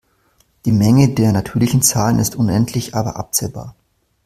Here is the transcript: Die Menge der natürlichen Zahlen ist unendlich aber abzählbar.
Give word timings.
Die 0.65 0.71
Menge 0.71 1.13
der 1.13 1.31
natürlichen 1.31 1.83
Zahlen 1.83 2.17
ist 2.17 2.35
unendlich 2.35 2.95
aber 2.95 3.17
abzählbar. 3.17 3.75